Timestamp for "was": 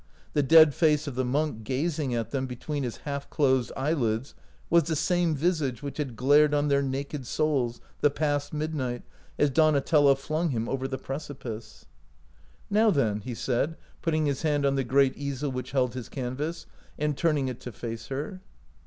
4.67-4.85